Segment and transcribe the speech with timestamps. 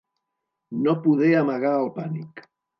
[0.87, 2.47] No poder amagar el pànic.